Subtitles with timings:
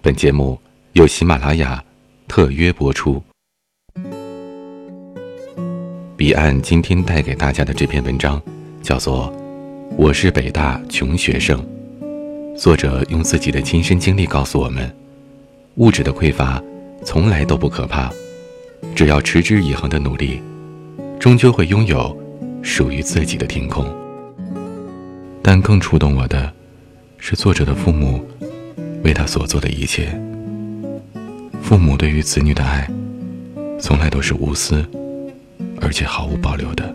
[0.00, 0.56] 本节目
[0.92, 1.82] 由喜马拉雅
[2.28, 3.20] 特约播出。
[6.16, 8.40] 彼岸今天带给大家的这篇文章，
[8.80, 9.26] 叫做
[9.96, 11.60] 《我是北大穷学生》。
[12.56, 14.88] 作者用自己的亲身经历告诉我们：
[15.74, 16.62] 物质的匮乏
[17.04, 18.08] 从来都不可怕，
[18.94, 20.40] 只要持之以恒的努力，
[21.18, 22.16] 终究会拥有
[22.62, 23.84] 属于自己的天空。
[25.42, 26.52] 但更触动我的，
[27.18, 28.24] 是作者的父母
[29.08, 30.06] 为他所做的一切。
[31.62, 32.86] 父母对于子女的爱，
[33.80, 34.84] 从来都是无私，
[35.80, 36.94] 而且毫无保留的。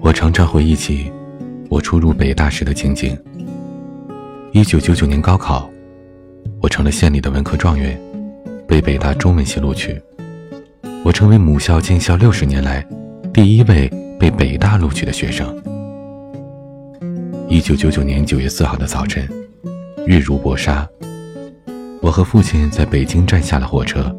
[0.00, 1.10] 我常常回忆起
[1.70, 3.16] 我初入北大时的情景。
[4.52, 5.70] 一九九九年高考，
[6.60, 7.98] 我成了县里的文科状元，
[8.68, 9.98] 被北大中文系录取。
[11.02, 12.86] 我成为母校建校六十年来
[13.32, 15.58] 第一位被北大录取的学生。
[17.50, 19.28] 一九九九年九月四号的早晨，
[20.06, 20.88] 日如薄纱，
[22.00, 24.14] 我和父亲在北京站下了火车，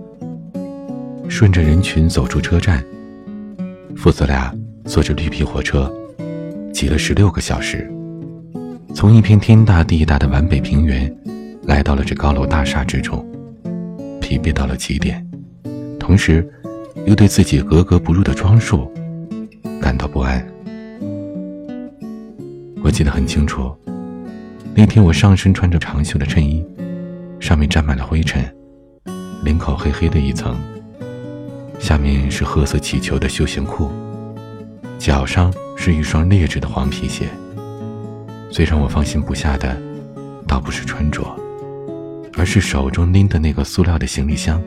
[1.30, 2.84] 顺着人群走出车站，
[3.96, 4.54] 父子俩。
[4.84, 5.90] 坐着绿皮火车，
[6.73, 7.90] 挤了十六个小时，
[8.94, 11.16] 从一片天大地大的皖北平原，
[11.64, 13.26] 来到了这高楼大厦之中，
[14.20, 15.26] 疲惫到了极点，
[16.00, 16.45] 同时，
[17.06, 18.92] 又对自己格格不入的装束
[19.80, 20.45] 感到不安。
[22.84, 23.76] 我记得很清楚，
[24.76, 26.66] 那天我上身穿着长袖的衬衣，
[27.40, 28.44] 上面沾满了灰尘，
[29.44, 30.58] 领口黑黑的一层，
[31.80, 33.92] 下面是褐色起球的休闲裤。
[34.98, 37.30] 脚上是一双劣质的黄皮鞋。
[38.50, 39.80] 最让我放心不下的，
[40.48, 41.23] 倒不是穿着，
[42.36, 44.62] 而是手中拎的那个塑料的行李箱。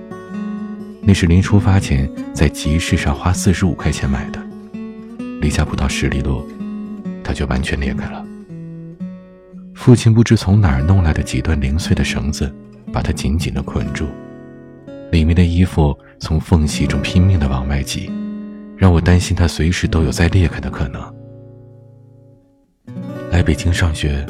[1.02, 4.40] 那是临出发前在集市上花四十五块钱买的，
[5.40, 6.48] 离家不到十里路，
[7.24, 8.24] 它就完全裂开了。
[9.74, 12.54] 父亲不知从哪儿弄来的几段零碎的绳子，
[12.92, 14.06] 把它紧紧地捆住，
[15.10, 18.08] 里面的衣服从缝隙中拼命地往外挤。
[18.76, 21.14] 让我担心它随时都有再裂开的可能。
[23.30, 24.26] 来北京上学，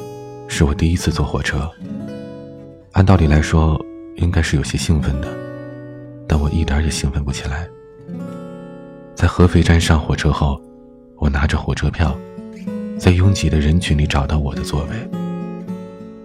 [0.48, 1.69] 是我第一次坐火车。
[2.92, 3.82] 按道理来说，
[4.16, 5.28] 应该是有些兴奋的，
[6.28, 7.66] 但我一点也兴奋不起来。
[9.14, 10.60] 在合肥站上火车后，
[11.16, 12.16] 我拿着火车票，
[12.99, 14.91] 在拥挤的人群里找到我的座位，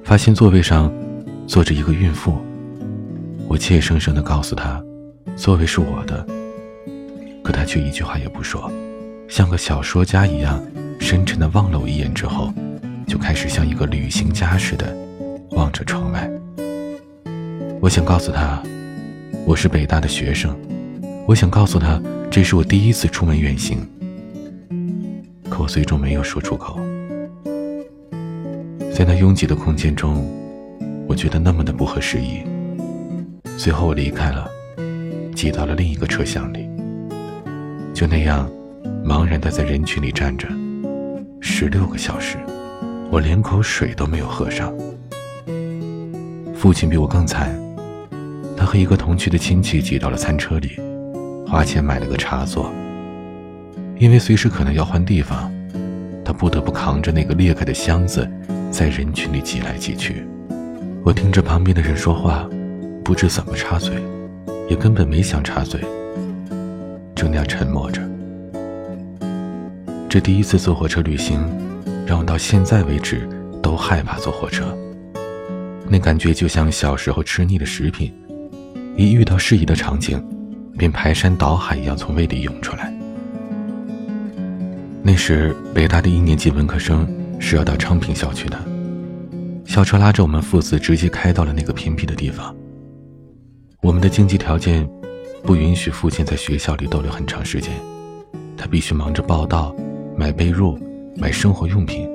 [0.04, 0.92] 发现座位上
[1.48, 2.38] 坐着一个孕妇。
[3.48, 4.82] 我怯生生地告诉她，
[5.36, 6.26] 座位是我的。
[7.44, 8.72] 可他却一句话也不说，
[9.28, 10.64] 像个小说家一样
[11.00, 12.54] 深沉地望了我一眼之后，
[13.08, 14.96] 就开始像一个旅行家似的
[15.52, 16.30] 望着窗外。
[17.82, 18.62] 我想告诉他，
[19.46, 20.56] 我是北大的学生。
[21.26, 22.00] 我想告诉他，
[22.30, 23.80] 这是我第一次出门远行。
[25.60, 26.80] 我最终没有说出口。
[28.94, 30.26] 在那拥挤的空间中，
[31.06, 32.44] 我觉得那么的不合时宜。
[33.58, 34.50] 最后我离开了，
[35.36, 36.70] 挤到了另一个车厢里。
[37.94, 38.50] 就那样，
[39.06, 40.48] 茫然的在人群里站着，
[41.42, 42.38] 十六个小时，
[43.12, 44.74] 我连口水都没有喝上。
[46.56, 47.54] 父亲比我更惨，
[48.56, 50.80] 他和一个同去的亲戚挤到了餐车里，
[51.46, 52.72] 花钱买了个插座。
[54.00, 55.52] 因为随时可能要换地方，
[56.24, 58.26] 他不得不扛着那个裂开的箱子，
[58.72, 60.26] 在人群里挤来挤去。
[61.04, 62.48] 我听着旁边的人说话，
[63.04, 63.94] 不知怎么插嘴，
[64.70, 65.82] 也根本没想插嘴。
[67.14, 68.02] 就那样沉默着。
[70.08, 71.38] 这第一次坐火车旅行，
[72.08, 73.28] 让我到现在为止
[73.62, 74.74] 都害怕坐火车。
[75.90, 78.14] 那感觉就像小时候吃腻的食品，
[78.96, 80.24] 一遇到适宜的场景，
[80.78, 82.94] 便排山倒海一样从胃里涌出来。
[85.10, 88.60] 那时北大的一年级文科生是要到昌平校区的，
[89.66, 92.56] 校车拉着我们父子直接开到了那个偏僻的地方。
[93.82, 94.88] 我们的经济条件。
[95.42, 97.72] 不允许父亲在学校里逗留很长时间，
[98.58, 99.74] 他必须忙着报到、
[100.18, 100.78] 买被褥、
[101.16, 102.08] 买生活用品。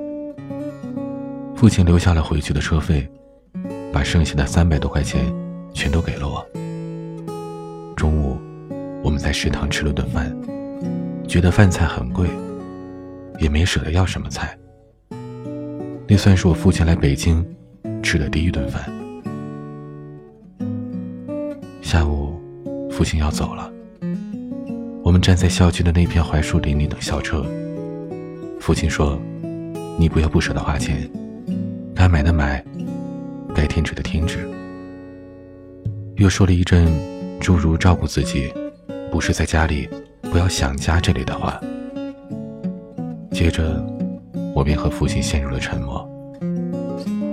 [1.56, 3.08] 父亲留下了回去的车费，
[3.90, 5.24] 把剩下的三百多块钱
[5.72, 6.46] 全都给了我。
[7.96, 8.38] 中午，
[9.02, 10.36] 我们在食堂吃了顿饭，
[11.26, 12.28] 觉得饭菜很贵，
[13.38, 14.56] 也没舍得要什么菜。
[16.06, 17.44] 那算是我父亲来北京
[18.02, 18.84] 吃的第一顿饭。
[21.80, 22.32] 下午。
[22.90, 23.72] 父亲要走了，
[25.02, 27.44] 我们站在校区的那片槐树林里等校车。
[28.60, 29.20] 父亲说
[29.98, 31.10] ：“你不要不舍得花钱，
[31.92, 32.64] 该买的买，
[33.52, 34.48] 该添置的添置。”
[36.14, 36.88] 又说了一阵
[37.40, 38.54] 诸如照顾自己，
[39.10, 39.88] 不是在家里，
[40.30, 41.60] 不要想家这类的话。
[43.34, 43.84] 接着，
[44.54, 46.08] 我便和父亲陷入了沉默。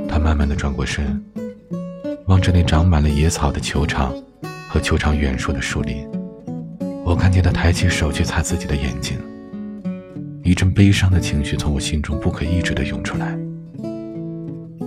[0.10, 1.24] 他慢慢的转过身，
[2.26, 4.12] 望着那长满了野草的球场
[4.68, 6.10] 和球场远处的树林，
[7.06, 9.16] 我看见他抬起手去擦自己的眼睛，
[10.44, 13.38] 一阵悲伤的情绪从我心中不可抑制的涌出来。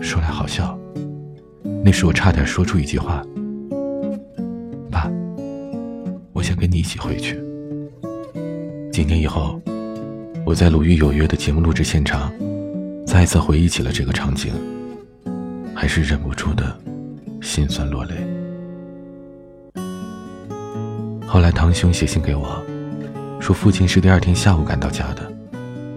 [0.00, 0.76] 说来好笑，
[1.84, 3.24] 那时我差点说出一句话
[4.90, 5.08] ：“爸，
[6.32, 7.40] 我想跟你一起回去。”
[8.90, 9.60] 几年以后，
[10.46, 12.30] 我在《鲁豫有约》的节目录制现场。
[13.06, 14.52] 再次回忆起了这个场景，
[15.74, 16.76] 还是忍不住的
[17.40, 18.14] 心酸落泪。
[21.26, 22.62] 后来堂兄写信给我，
[23.40, 25.32] 说父亲是第二天下午赶到家的，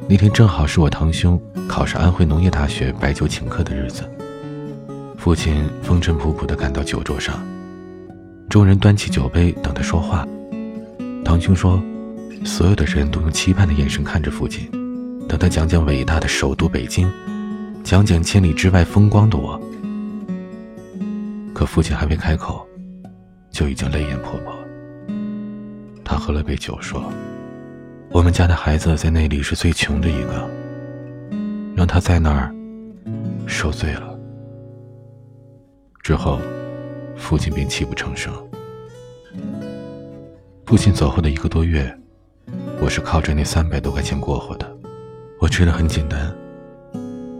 [0.08, 4.04] 那天正好是我堂兄考上安徽农业大学摆酒请客的日子。
[5.18, 7.46] 父亲风尘仆仆的赶到酒桌上，
[8.48, 10.26] 众人端起酒杯等他说话。
[11.26, 11.82] 堂兄说，
[12.48, 14.72] 所有的人都用期盼的眼神看着父亲。
[15.28, 17.12] 等他讲讲伟大的首都北京，
[17.84, 19.62] 讲讲千里之外风光的我，
[21.54, 22.66] 可父亲还没开口，
[23.52, 24.56] 就已经泪眼婆婆。
[26.06, 27.12] 他喝了杯酒，说
[28.12, 30.50] ：“我们家的孩子在那里是最穷的一个，
[31.76, 32.56] 让他在那儿
[33.46, 34.18] 受罪了。”
[36.02, 36.40] 之后，
[37.18, 38.34] 父亲便泣不成声。
[40.66, 41.94] 父亲走后的一个多月，
[42.88, 44.66] 我是靠着那三百多块钱过活的。
[45.42, 46.34] 我吃的很简单，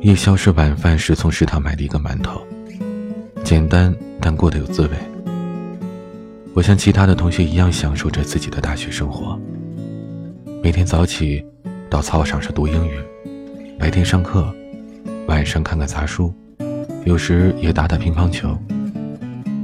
[0.02, 2.46] 夜宵是晚饭时从食堂买的一个馒头，
[3.46, 4.90] 简单但过得有滋味。
[6.54, 9.40] 我像其他的同学一样享受着自己的大学生活，
[10.62, 11.42] 每天早起
[11.90, 13.00] 到操场上读英语，
[13.80, 14.54] 白天上课，
[15.30, 16.34] 晚上看看杂书，
[17.06, 18.54] 有时也打打乒乓球。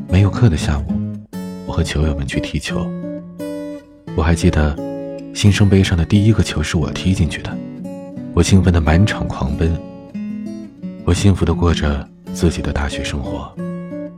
[0.07, 0.85] 没有课的下午，
[1.65, 2.89] 我和球友们去踢球。
[4.15, 4.73] 我还记得，
[5.33, 7.57] 新生杯上的第一个球是我踢进去的。
[8.33, 9.75] 我兴奋的满场狂奔，
[11.03, 13.51] 我幸福的过着自己的大学生活，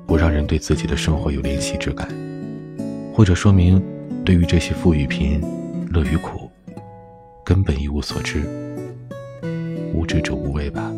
[0.05, 2.07] 不让人对自己的生活有怜惜之感，
[3.13, 3.81] 或者说明
[4.23, 5.41] 对于这些富与贫、
[5.89, 6.49] 乐与苦，
[7.43, 8.43] 根本一无所知。
[9.93, 10.91] 无知者无畏吧。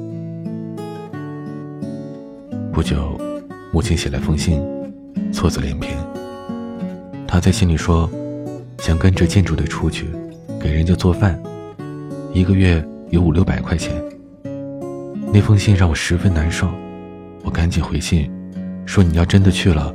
[2.73, 3.19] 不久，
[3.71, 4.61] 母亲写来封信，
[5.31, 5.95] 错字连篇。
[7.27, 8.09] 她在信里说，
[8.87, 10.07] 想跟着建筑队出去，
[10.57, 11.37] 给人家做饭，
[12.31, 12.81] 一个月。
[13.09, 13.93] 有五六百块钱。
[15.33, 16.69] 那封信让我十分难受，
[17.43, 18.29] 我赶紧回信，
[18.85, 19.93] 说你要真的去了，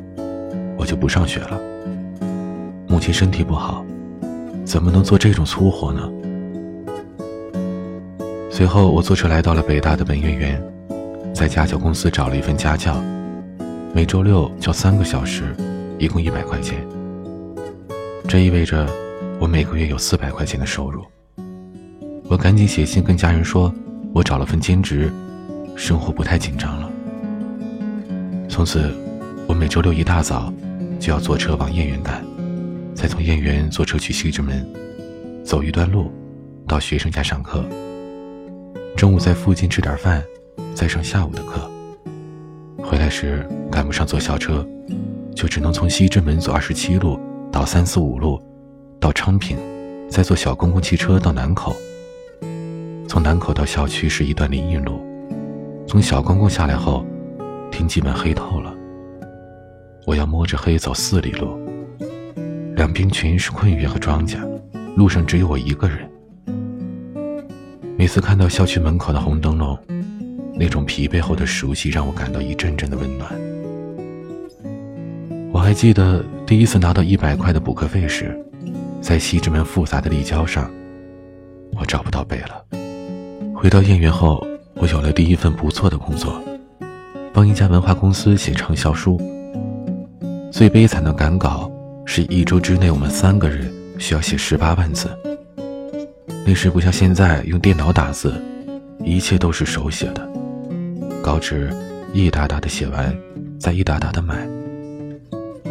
[0.79, 1.61] 我就不上学了。
[2.87, 3.85] 母亲身体不好，
[4.65, 6.11] 怎么能做这种粗活呢？
[8.51, 10.63] 随后我坐车来到了北大的本院园，
[11.35, 12.97] 在家教公司找了一份家教，
[13.95, 15.55] 每周六教三个小时，
[15.99, 16.79] 一共一百块钱。
[18.29, 18.87] 这意味着
[19.39, 21.05] 我每个月有四百块钱的收入。
[22.25, 23.73] 我赶紧写信跟家人说，
[24.15, 25.13] 我找了份兼职，
[25.77, 26.91] 生活不太紧张了。
[28.49, 28.91] 从此，
[29.47, 30.53] 我每周六一大早
[30.99, 32.25] 就要坐车往燕园赶，
[32.95, 34.67] 再从燕园坐车去西直门，
[35.45, 36.11] 走一段路，
[36.67, 37.65] 到学生家上课。
[38.97, 40.23] 中午在附近吃点饭，
[40.75, 41.71] 再上下午的课。
[42.79, 44.67] 回来时赶不上坐校车，
[45.35, 47.19] 就只能从西直门走二十七路
[47.53, 48.41] 到三四五路，
[48.99, 49.59] 到昌平，
[50.09, 51.77] 再坐小公共汽车到南口。
[53.07, 54.99] 从南口到校区是一段林荫路，
[55.87, 57.05] 从小公共下来后，
[57.71, 58.75] 天基本黑透了。
[60.07, 61.59] 我要摸着黑走四里路，
[62.75, 64.39] 两边全是困园和庄稼，
[64.97, 66.11] 路上只有我一个人。
[67.99, 69.79] 每次看到校区门口的红灯笼，
[70.55, 73.31] 那种疲惫后的熟悉让我感到一阵阵的温暖。
[75.53, 78.39] 我还记得第一次拿到一百块的补课费时，
[79.01, 80.71] 在西直门复杂的立交上，
[81.79, 82.63] 我找不到背了。
[83.55, 86.43] 回到燕园后，我有了第一份不错的工作，
[87.33, 89.21] 帮一家文化公司写畅销书。
[90.51, 91.71] 最悲惨的赶稿
[92.05, 95.09] 是一周之内，我们三个人需要写十八万字。
[96.45, 98.35] 那时不像现在用电脑打字，
[99.05, 100.29] 一切都是手写的，
[101.23, 101.71] 稿纸
[102.13, 103.17] 一沓沓的写完，
[103.59, 104.37] 再一沓沓的买。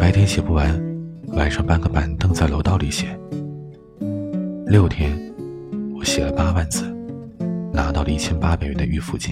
[0.02, 0.84] 白天写不完，
[1.28, 3.16] 晚上搬个板凳在楼道里写。
[4.66, 5.16] 六天，
[5.96, 6.92] 我写了八万字。
[7.72, 9.32] 拿到了一千八百元的预付金，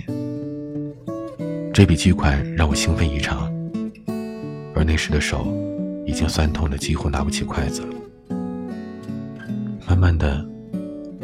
[1.74, 3.52] 这笔巨款让我兴奋异常，
[4.76, 5.48] 而那时的手
[6.06, 7.88] 已经酸痛的几乎拿不起筷子了。
[9.88, 10.46] 慢慢的，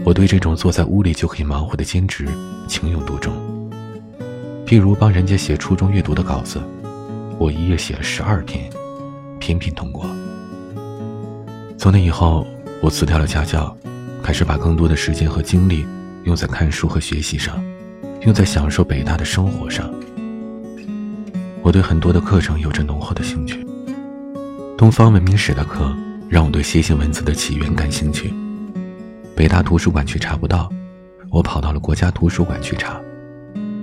[0.03, 2.27] 我对这种坐在屋里就可以忙活的兼职
[2.67, 3.31] 情有独钟。
[4.65, 6.59] 譬如帮人家写初中阅读的稿子，
[7.37, 8.67] 我一夜写了十二篇，
[9.45, 10.07] 频频通过。
[11.77, 12.47] 从那以后，
[12.81, 13.77] 我辞掉了家教，
[14.23, 15.85] 开始把更多的时间和精力。
[16.23, 17.63] 用在看书和学习上，
[18.21, 19.87] 用在享受北大的生活上。
[21.61, 23.63] 我对很多的课程有着浓厚的兴趣。
[24.75, 25.95] 东方文明史的课
[26.27, 28.33] 让我对楔形文字的起源感兴趣。
[29.35, 30.67] 北大图书馆去查不到，
[31.29, 32.99] 我跑到了国家图书馆去查。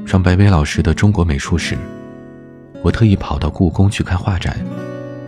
[0.04, 1.78] 上白薇老师的中国美术史，
[2.82, 4.58] 我特意跑到故宫去看画展，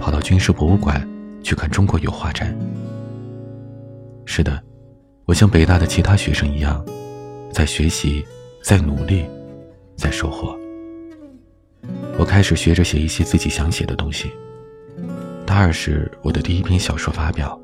[0.05, 1.03] 跑到军事博物馆
[1.43, 2.55] 去看中国油画展。
[4.27, 4.63] 是的，
[5.25, 6.85] 我像北大的其他学生一样，
[7.51, 8.23] 在学习，
[8.63, 9.25] 在努力，
[9.97, 10.55] 在收获。
[12.19, 14.31] 我开始学着写一些自己想写的东西。
[15.47, 17.59] 大二时，我的第一篇小说发表。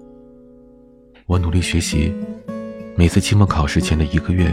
[1.26, 2.10] 我努力学习，
[2.96, 4.50] 每次期末考试前的一个月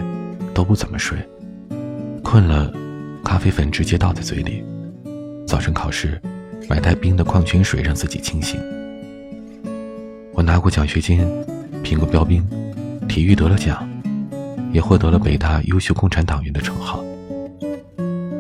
[0.53, 1.17] 都不怎么睡，
[2.22, 2.70] 困了，
[3.24, 4.62] 咖啡粉直接倒在嘴里。
[5.48, 6.22] 早晨考试，
[6.70, 8.60] 买袋冰的矿泉水让自己清醒。
[10.34, 11.28] 我拿过奖学金，
[11.84, 12.46] 评过标兵，
[13.08, 13.88] 体育得了奖，
[14.72, 17.04] 也获得了北大优秀共产党员的称号。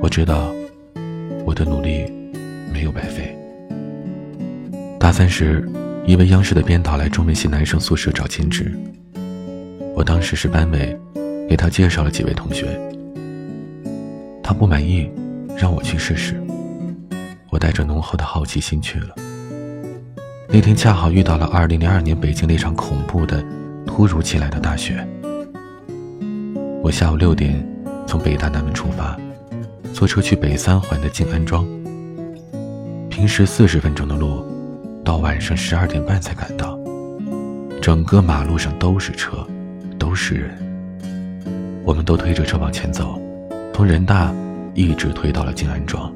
[0.01, 0.53] 我知道，
[1.45, 2.05] 我的努力
[2.71, 3.35] 没有白费。
[4.99, 5.67] 大三时，
[6.05, 8.71] 一位央视的编导来中文系男生宿舍找兼职。
[9.95, 10.95] 我当时是班委，
[11.49, 12.67] 给他介绍了几位同学。
[14.43, 15.09] 他不满意，
[15.57, 16.39] 让我去试试。
[17.57, 19.15] 我带着浓厚的好奇心去了。
[20.47, 23.43] 那天恰好遇到了2002年北京那场恐怖的、
[23.83, 25.03] 突如其来的大雪。
[26.83, 27.67] 我下午六点
[28.05, 29.17] 从北大南门出发，
[29.91, 31.65] 坐车去北三环的静安庄。
[33.09, 34.45] 平时四十分钟的路。
[35.03, 36.77] 到晚上十二点半才赶到，
[37.81, 39.37] 整个马路上都是车，
[39.97, 40.51] 都是人。
[41.83, 43.19] 我们都推着车往前走，
[43.73, 44.31] 从人大
[44.75, 46.13] 一直推到了静安庄。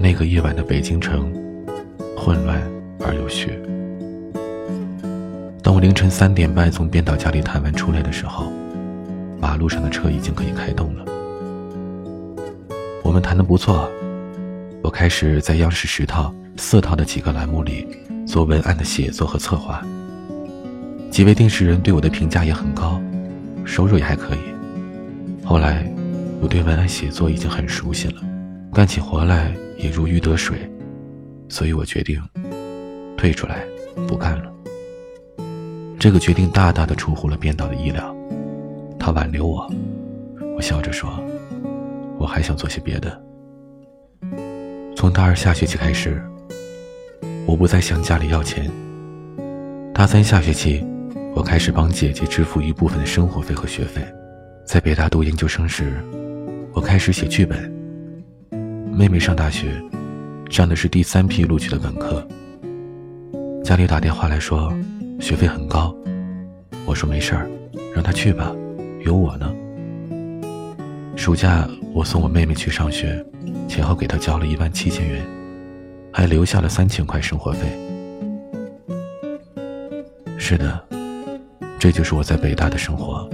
[0.00, 1.32] 那个夜晚的北京城，
[2.16, 2.62] 混乱
[3.00, 3.60] 而又雪。
[5.60, 8.52] 当我凌晨三点半从编导家里探完出来的时候，
[9.40, 11.04] 马路上的车已经可以开动了。
[13.02, 13.90] 我们谈的不错，
[14.82, 16.32] 我开始在央视十套。
[16.60, 17.86] 四套的几个栏目里
[18.26, 19.80] 做文案的写作和策划，
[21.08, 23.00] 几位电视人对我的评价也很高，
[23.64, 24.38] 收入也还可以。
[25.44, 25.88] 后来，
[26.40, 28.14] 我对文案写作已经很熟悉了，
[28.78, 30.56] 干起活来也如鱼得水，
[31.48, 32.16] 所以我决定
[33.16, 33.64] 退出来
[34.06, 34.52] 不干了。
[35.98, 38.14] 这个决定大大的出乎了编导的意料，
[38.96, 39.68] 他挽留我，
[40.54, 41.10] 我笑着说
[42.20, 43.20] ：“我还想做些别的。”
[44.94, 46.22] 从大二下学期开始。
[47.46, 48.70] 我不再向家里要钱。
[49.92, 50.86] 大三下学期，
[51.34, 54.06] 我开始帮姐姐支付一部分的生活费和学费。
[54.64, 56.00] 在北大读研究生时，
[56.72, 57.76] 我开始写剧本。
[58.98, 59.80] 妹妹上大学，
[60.50, 62.20] 上的是第三批录取的本科。
[63.62, 64.72] 家里打电话来说，
[65.20, 65.94] 学费很高。
[66.84, 67.48] 我说没事儿，
[67.94, 68.52] 让她去吧，
[69.04, 69.54] 有我呢。
[71.14, 71.64] 暑假
[71.94, 73.24] 我送我妹妹去上学，
[73.68, 75.24] 前后给她交了一万七千元。
[76.12, 77.68] 还留下了三千块生活费。
[80.36, 80.84] 是的，
[81.78, 83.30] 这就是我在北大的生活。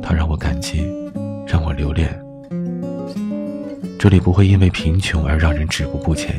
[0.00, 0.90] 它让我感激，
[1.46, 2.18] 让我留恋。
[4.00, 6.34] 这里不会因为贫穷而让人止步不前。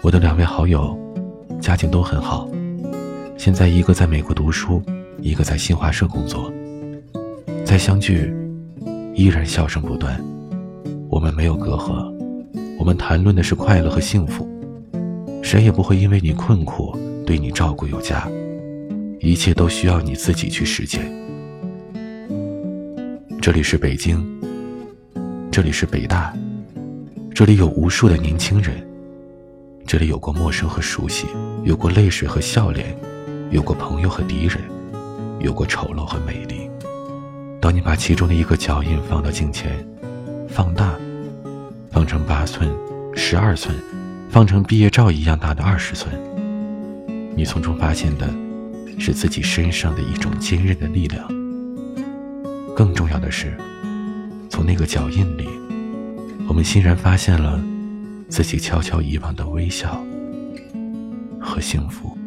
[0.00, 0.98] 我的两位好友，
[1.60, 2.48] 家境都很好，
[3.36, 4.82] 现在一个在美国读书，
[5.20, 6.50] 一个在新华社工作。
[7.62, 8.34] 再相聚，
[9.14, 10.18] 依然笑声不断。
[11.10, 12.10] 我们没有隔阂。
[12.78, 14.48] 我们谈论的是快乐和幸福，
[15.42, 18.26] 谁也不会因为你困苦对你照顾有加，
[19.18, 21.04] 一切都需要你自己去实践。
[23.42, 24.26] 这里是北京，
[25.52, 26.32] 这里是北大，
[27.34, 28.86] 这里有无数的年轻人，
[29.84, 31.26] 这里有过陌生和熟悉，
[31.64, 32.96] 有过泪水和笑脸，
[33.50, 34.58] 有过朋友和敌人，
[35.40, 36.70] 有过丑陋和美丽。
[37.60, 39.84] 当你把其中的一个脚印放到镜前，
[40.48, 40.94] 放大。
[41.90, 42.70] 放成八寸、
[43.16, 43.74] 十二寸，
[44.30, 46.14] 放成毕业照一样大的二十寸，
[47.34, 48.32] 你从中发现的，
[49.00, 51.26] 是自己身上的一种坚韧的力量。
[52.76, 53.52] 更重要的是，
[54.50, 55.48] 从那个脚印里，
[56.48, 57.58] 我们欣然发现了
[58.28, 60.04] 自己悄悄遗忘的微笑
[61.40, 62.18] 和幸福。